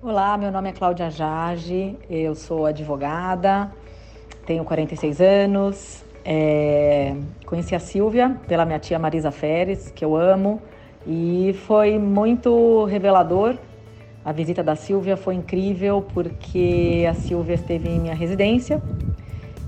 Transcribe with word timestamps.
Olá, 0.00 0.38
meu 0.38 0.52
nome 0.52 0.68
é 0.68 0.72
Cláudia 0.72 1.10
Jage, 1.10 1.98
eu 2.08 2.32
sou 2.32 2.66
advogada, 2.66 3.72
tenho 4.46 4.62
46 4.62 5.20
anos. 5.20 6.04
É... 6.24 7.16
Conheci 7.44 7.74
a 7.74 7.80
Silvia 7.80 8.36
pela 8.46 8.64
minha 8.64 8.78
tia 8.78 8.96
Marisa 8.96 9.32
Feres, 9.32 9.90
que 9.90 10.04
eu 10.04 10.14
amo, 10.14 10.62
e 11.04 11.52
foi 11.66 11.98
muito 11.98 12.84
revelador. 12.84 13.56
A 14.24 14.30
visita 14.30 14.62
da 14.62 14.76
Silvia 14.76 15.16
foi 15.16 15.34
incrível 15.34 16.06
porque 16.14 17.04
a 17.10 17.14
Silvia 17.14 17.54
esteve 17.54 17.88
em 17.88 17.98
minha 17.98 18.14
residência 18.14 18.80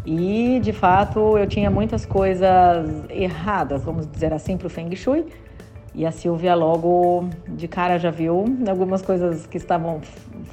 e, 0.07 0.61
de 0.63 0.73
fato, 0.73 1.37
eu 1.39 1.47
tinha 1.49 1.73
muitas 1.73 2.07
coisas 2.07 3.05
erradas, 3.11 3.83
vamos 3.83 4.09
dizer 4.09 4.33
assim, 4.33 4.57
para 4.57 4.69
o 4.69 4.71
Feng 4.71 4.95
Shui 4.95 5.27
e 5.95 6.07
a 6.07 6.13
Silvia 6.13 6.55
logo 6.55 7.29
de 7.49 7.67
cara 7.67 7.99
já 7.99 8.11
viu 8.11 8.45
algumas 8.69 9.03
coisas 9.03 9.47
que 9.47 9.57
estavam 9.57 10.01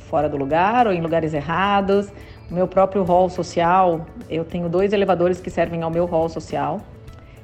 fora 0.09 0.27
do 0.27 0.35
lugar 0.35 0.87
ou 0.87 0.93
em 0.93 1.01
lugares 1.01 1.33
errados. 1.33 2.11
O 2.49 2.53
meu 2.53 2.67
próprio 2.67 3.03
hall 3.03 3.29
social, 3.29 4.05
eu 4.29 4.43
tenho 4.43 4.67
dois 4.67 4.93
elevadores 4.93 5.39
que 5.39 5.49
servem 5.49 5.83
ao 5.83 5.91
meu 5.91 6.05
hall 6.05 6.27
social. 6.29 6.81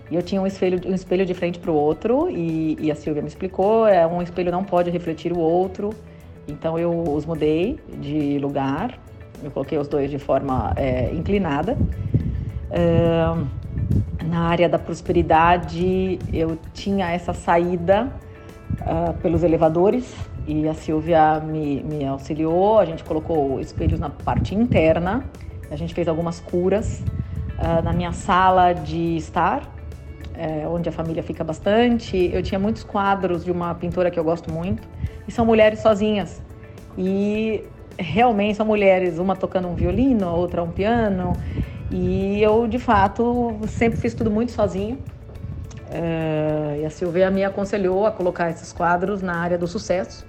E 0.10 0.16
eu 0.16 0.22
tinha 0.22 0.42
um 0.42 0.48
espelho, 0.48 0.80
um 0.86 0.94
espelho 0.94 1.26
de 1.26 1.34
frente 1.34 1.60
para 1.60 1.72
o 1.72 1.76
outro 1.76 2.30
e, 2.30 2.78
e, 2.80 2.92
a 2.92 2.96
Silvia 2.96 3.22
me 3.22 3.28
explicou, 3.28 3.88
é 3.88 4.06
um 4.06 4.22
espelho 4.22 4.52
não 4.52 4.64
pode 4.64 4.90
refletir 4.90 5.32
o 5.32 5.40
outro. 5.40 5.92
Então 6.48 6.78
eu 6.78 6.92
os 6.92 7.26
mudei 7.26 7.80
de 8.00 8.38
lugar, 8.40 9.00
eu 9.44 9.50
coloquei 9.52 9.78
os 9.78 9.88
dois 9.88 10.12
de 10.12 10.20
forma 10.20 10.74
é, 10.76 11.12
inclinada. 11.14 11.78
Na 14.24 14.48
área 14.48 14.68
da 14.68 14.80
prosperidade, 14.80 16.18
eu 16.32 16.58
tinha 16.74 17.12
essa 17.12 17.34
saída 17.34 18.12
uh, 18.82 19.14
pelos 19.22 19.44
elevadores 19.44 20.16
e 20.48 20.68
a 20.68 20.74
Silvia 20.74 21.40
me, 21.40 21.84
me 21.84 22.06
auxiliou. 22.06 22.80
A 22.80 22.86
gente 22.86 23.04
colocou 23.04 23.60
espelhos 23.60 24.00
na 24.00 24.10
parte 24.10 24.56
interna, 24.56 25.26
a 25.70 25.76
gente 25.76 25.94
fez 25.94 26.08
algumas 26.08 26.40
curas 26.40 27.04
uh, 27.60 27.84
na 27.84 27.94
minha 27.94 28.12
sala 28.12 28.74
de 28.74 29.16
estar, 29.18 29.64
é, 30.36 30.68
onde 30.68 30.90
a 30.90 30.92
família 30.92 31.22
fica 31.22 31.44
bastante. 31.44 32.32
Eu 32.34 32.42
tinha 32.42 32.60
muitos 32.60 32.84
quadros 32.84 33.46
de 33.46 33.52
uma 33.52 33.74
pintora 33.76 34.10
que 34.10 34.20
eu 34.20 34.24
gosto 34.24 34.52
muito 34.52 34.82
e 35.28 35.32
são 35.32 35.46
mulheres 35.46 35.80
sozinhas. 35.80 36.42
E 36.98 37.64
realmente 37.98 38.56
são 38.56 38.66
mulheres, 38.66 39.20
uma 39.20 39.36
tocando 39.36 39.68
um 39.68 39.76
violino, 39.76 40.28
a 40.28 40.34
outra 40.34 40.64
um 40.64 40.72
piano. 40.72 41.34
E 41.96 42.42
eu, 42.42 42.68
de 42.68 42.80
fato, 42.80 43.56
sempre 43.68 44.00
fiz 44.00 44.16
tudo 44.16 44.32
muito 44.32 44.52
sozinho. 44.52 45.00
É, 45.92 46.80
e 46.82 46.86
a 46.86 46.90
Silvia 46.90 47.30
me 47.30 47.44
aconselhou 47.44 48.08
a 48.08 48.12
colocar 48.12 48.50
esses 48.50 48.74
quadros 48.74 49.22
na 49.22 49.36
área 49.36 49.60
do 49.60 49.68
sucesso. 49.68 50.26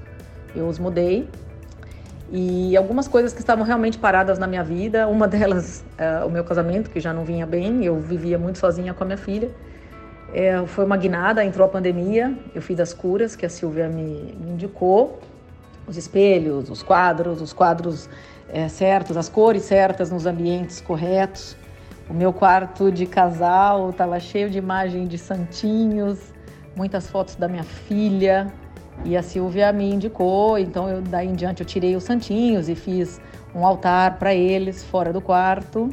Eu 0.54 0.68
os 0.68 0.78
mudei. 0.78 1.26
E 2.30 2.76
algumas 2.76 3.08
coisas 3.08 3.32
que 3.32 3.40
estavam 3.40 3.64
realmente 3.64 3.96
paradas 3.96 4.38
na 4.38 4.46
minha 4.46 4.62
vida, 4.62 5.08
uma 5.08 5.26
delas, 5.26 5.82
é, 5.96 6.22
o 6.22 6.28
meu 6.28 6.44
casamento, 6.44 6.90
que 6.90 7.00
já 7.00 7.14
não 7.14 7.24
vinha 7.24 7.46
bem, 7.46 7.82
eu 7.82 7.98
vivia 7.98 8.38
muito 8.38 8.58
sozinha 8.58 8.92
com 8.92 9.02
a 9.02 9.06
minha 9.06 9.18
filha. 9.18 9.50
É, 10.34 10.66
foi 10.66 10.84
uma 10.84 10.98
guinada, 10.98 11.42
entrou 11.42 11.66
a 11.66 11.70
pandemia, 11.70 12.36
eu 12.54 12.60
fiz 12.60 12.78
as 12.78 12.92
curas 12.92 13.34
que 13.34 13.46
a 13.46 13.48
Silvia 13.48 13.88
me, 13.88 14.36
me 14.38 14.50
indicou, 14.50 15.18
os 15.86 15.96
espelhos, 15.96 16.70
os 16.70 16.82
quadros, 16.82 17.40
os 17.40 17.52
quadros 17.52 18.08
é, 18.48 18.68
certos, 18.68 19.16
as 19.16 19.28
cores 19.28 19.62
certas 19.64 20.10
nos 20.10 20.26
ambientes 20.26 20.80
corretos. 20.80 21.56
O 22.08 22.14
meu 22.14 22.32
quarto 22.32 22.92
de 22.92 23.06
casal 23.06 23.90
estava 23.90 24.20
cheio 24.20 24.50
de 24.50 24.58
imagem 24.58 25.06
de 25.06 25.16
santinhos, 25.16 26.18
muitas 26.76 27.08
fotos 27.08 27.34
da 27.34 27.48
minha 27.48 27.64
filha. 27.64 28.52
E 29.04 29.16
a 29.16 29.22
Silvia 29.22 29.72
me 29.72 29.92
indicou, 29.92 30.56
então 30.56 30.88
eu 30.88 31.02
daí 31.02 31.26
em 31.26 31.34
diante 31.34 31.60
eu 31.60 31.66
tirei 31.66 31.96
os 31.96 32.04
santinhos 32.04 32.68
e 32.68 32.76
fiz 32.76 33.20
um 33.54 33.66
altar 33.66 34.18
para 34.18 34.32
eles 34.34 34.84
fora 34.84 35.12
do 35.12 35.20
quarto. 35.20 35.90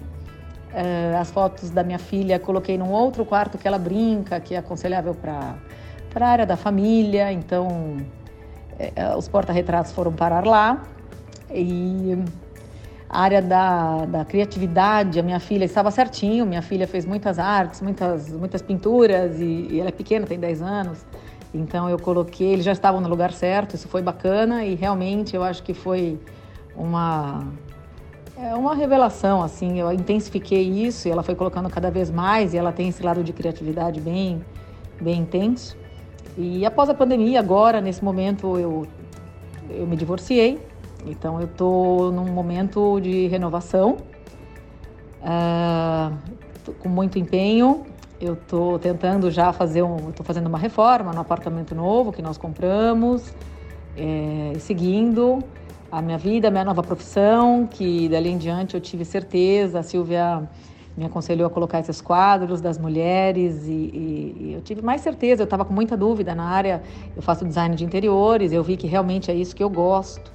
É, 0.74 1.16
as 1.20 1.32
fotos 1.32 1.70
da 1.70 1.84
minha 1.84 2.00
filha 2.00 2.40
coloquei 2.40 2.78
num 2.78 2.92
outro 2.92 3.26
quarto 3.26 3.58
que 3.58 3.68
ela 3.68 3.80
brinca, 3.80 4.40
que 4.40 4.54
é 4.54 4.58
aconselhável 4.58 5.16
para 5.16 5.56
a 6.16 6.26
área 6.26 6.46
da 6.46 6.56
família. 6.56 7.32
Então 7.32 7.98
os 9.18 9.28
porta-retratos 9.28 9.92
foram 9.92 10.12
parar 10.12 10.46
lá. 10.46 10.84
E 11.54 12.18
a 13.10 13.22
área 13.22 13.42
da, 13.42 14.06
da 14.06 14.26
criatividade, 14.26 15.20
a 15.20 15.24
minha 15.24 15.40
filha 15.40 15.66
estava 15.66 15.92
certinho, 15.92 16.46
minha 16.46 16.62
filha 16.62 16.88
fez 16.88 17.06
muitas 17.06 17.40
artes, 17.40 17.82
muitas, 17.82 18.32
muitas 18.32 18.62
pinturas 18.62 19.38
e, 19.40 19.68
e 19.70 19.80
ela 19.82 19.90
é 19.90 19.92
pequena, 19.92 20.26
tem 20.26 20.40
10 20.40 20.62
anos. 20.62 21.06
Então 21.54 21.90
eu 21.90 22.00
coloquei, 22.00 22.54
eles 22.54 22.64
já 22.64 22.72
estavam 22.72 23.02
no 23.02 23.10
lugar 23.10 23.34
certo, 23.34 23.76
isso 23.76 23.90
foi 23.90 24.02
bacana 24.02 24.64
e 24.64 24.76
realmente 24.76 25.36
eu 25.36 25.44
acho 25.44 25.62
que 25.62 25.74
foi 25.74 26.18
uma 26.74 27.46
é 28.38 28.56
uma 28.56 28.74
revelação 28.74 29.44
assim, 29.44 29.78
eu 29.78 29.92
intensifiquei 29.92 30.64
isso 30.64 31.08
e 31.08 31.12
ela 31.12 31.22
foi 31.22 31.36
colocando 31.36 31.70
cada 31.70 31.92
vez 31.92 32.10
mais 32.10 32.54
e 32.54 32.58
ela 32.58 32.72
tem 32.72 32.88
esse 32.88 33.04
lado 33.04 33.24
de 33.24 33.34
criatividade 33.34 34.00
bem 34.00 34.42
bem 35.02 35.20
intenso. 35.20 35.78
E 36.38 36.66
após 36.66 36.90
a 36.90 36.94
pandemia, 36.94 37.40
agora 37.40 37.82
nesse 37.82 38.04
momento 38.04 38.58
eu 38.58 38.88
eu 39.70 39.88
me 39.88 39.96
divorciei 39.96 40.60
então 41.06 41.40
eu 41.40 41.46
estou 41.46 42.12
num 42.12 42.26
momento 42.26 43.00
de 43.00 43.28
renovação, 43.28 43.98
uh, 45.22 46.16
com 46.80 46.90
muito 46.90 47.18
empenho. 47.18 47.86
Eu 48.20 48.34
estou 48.34 48.78
tentando 48.78 49.32
já 49.32 49.52
fazer 49.52 49.82
um, 49.82 50.10
estou 50.10 50.24
fazendo 50.24 50.46
uma 50.46 50.60
reforma 50.60 51.12
no 51.12 51.22
apartamento 51.22 51.74
novo 51.74 52.12
que 52.12 52.22
nós 52.22 52.38
compramos, 52.38 53.34
é, 53.98 54.54
seguindo 54.60 55.40
a 55.92 56.04
minha 56.04 56.20
vida, 56.20 56.48
a 56.48 56.52
minha 56.52 56.64
nova 56.64 56.84
profissão, 56.84 57.66
que 57.66 58.08
dali 58.08 58.30
em 58.30 58.38
diante 58.38 58.76
eu 58.76 58.82
tive 58.82 59.04
certeza, 59.04 59.80
a 59.80 59.84
Silvia 59.84 60.48
me 60.96 61.06
aconselhou 61.06 61.48
a 61.48 61.50
colocar 61.50 61.80
esses 61.80 62.02
quadros 62.02 62.60
das 62.60 62.78
mulheres 62.78 63.66
e, 63.66 63.72
e, 63.72 64.36
e 64.40 64.54
eu 64.54 64.62
tive 64.62 64.82
mais 64.82 65.02
certeza, 65.02 65.42
eu 65.42 65.46
estava 65.46 65.64
com 65.64 65.74
muita 65.74 65.96
dúvida 65.96 66.36
na 66.36 66.44
área, 66.44 66.84
eu 67.16 67.22
faço 67.22 67.46
design 67.46 67.76
de 67.76 67.86
interiores, 67.86 68.52
eu 68.52 68.64
vi 68.64 68.76
que 68.76 68.88
realmente 68.88 69.32
é 69.32 69.34
isso 69.34 69.56
que 69.56 69.64
eu 69.64 69.70
gosto 69.70 70.32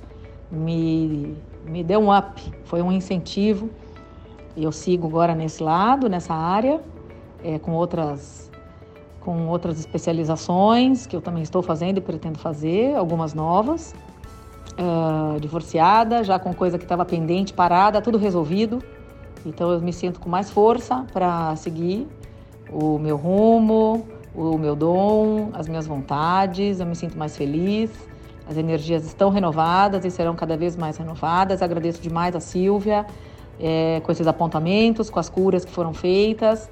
me, 0.51 1.37
me 1.65 1.83
deu 1.83 2.01
um 2.01 2.17
up, 2.17 2.41
foi 2.65 2.83
um 2.83 2.93
incentivo. 2.93 3.71
E 4.57 4.65
eu 4.65 4.73
sigo 4.73 5.07
agora 5.07 5.35
nesse 5.35 5.63
lado, 5.63 6.09
nessa 6.09 6.35
área, 6.35 6.81
é, 7.45 7.59
com 7.59 7.73
outras 7.73 8.47
com 9.21 9.49
outras 9.49 9.81
especializações 9.81 11.05
que 11.05 11.17
eu 11.17 11.21
também 11.21 11.43
estou 11.43 11.61
fazendo 11.61 11.99
e 11.99 12.01
pretendo 12.01 12.39
fazer, 12.39 12.95
algumas 12.95 13.35
novas. 13.35 13.93
Uh, 14.79 15.41
divorciada, 15.41 16.23
já 16.23 16.39
com 16.39 16.53
coisa 16.53 16.79
que 16.79 16.85
estava 16.85 17.05
pendente, 17.05 17.53
parada, 17.53 18.01
tudo 18.01 18.19
resolvido. 18.19 18.81
Então 19.47 19.71
eu 19.71 19.81
me 19.81 19.93
sinto 19.93 20.19
com 20.19 20.29
mais 20.29 20.51
força 20.51 21.07
para 21.13 21.55
seguir 21.57 22.07
o 22.71 22.99
meu 22.99 23.17
rumo, 23.17 24.05
o 24.35 24.59
meu 24.59 24.75
dom, 24.75 25.51
as 25.53 25.69
minhas 25.69 25.87
vontades, 25.87 26.81
eu 26.81 26.87
me 26.87 26.97
sinto 26.97 27.17
mais 27.17 27.37
feliz. 27.37 27.91
As 28.49 28.57
energias 28.57 29.05
estão 29.05 29.31
renovadas 29.31 30.05
e 30.05 30.11
serão 30.11 30.35
cada 30.35 30.57
vez 30.57 30.77
mais 30.77 30.97
renovadas. 30.97 31.63
Agradeço 31.63 32.03
demais 32.03 32.35
a 32.35 32.41
Silvia 32.41 33.07
é, 33.59 34.01
com 34.05 34.13
esses 34.13 34.27
apontamentos, 34.27 35.09
com 35.09 35.19
as 35.19 35.29
curas 35.29 35.65
que 35.65 35.71
foram 35.71 35.95
feitas 35.95 36.69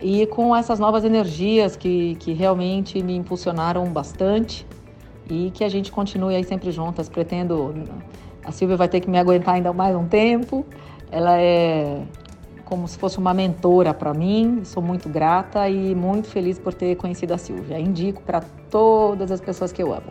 e 0.00 0.26
com 0.26 0.54
essas 0.54 0.78
novas 0.78 1.04
energias 1.04 1.76
que, 1.76 2.16
que 2.16 2.32
realmente 2.32 3.02
me 3.02 3.16
impulsionaram 3.16 3.84
bastante 3.86 4.66
e 5.30 5.50
que 5.52 5.64
a 5.64 5.68
gente 5.68 5.90
continue 5.90 6.34
aí 6.34 6.44
sempre 6.44 6.70
juntas. 6.70 7.08
Pretendo. 7.08 7.74
A 8.44 8.52
Silvia 8.52 8.76
vai 8.76 8.88
ter 8.88 9.00
que 9.00 9.08
me 9.08 9.18
aguentar 9.18 9.54
ainda 9.54 9.72
mais 9.72 9.96
um 9.96 10.06
tempo. 10.06 10.66
Ela 11.14 11.40
é 11.40 12.02
como 12.64 12.88
se 12.88 12.98
fosse 12.98 13.18
uma 13.18 13.32
mentora 13.32 13.94
para 13.94 14.12
mim. 14.12 14.62
Sou 14.64 14.82
muito 14.82 15.08
grata 15.08 15.68
e 15.68 15.94
muito 15.94 16.26
feliz 16.26 16.58
por 16.58 16.74
ter 16.74 16.96
conhecido 16.96 17.32
a 17.32 17.38
Silvia. 17.38 17.78
Indico 17.78 18.20
para 18.22 18.40
todas 18.68 19.30
as 19.30 19.40
pessoas 19.40 19.70
que 19.70 19.80
eu 19.80 19.92
amo. 19.92 20.10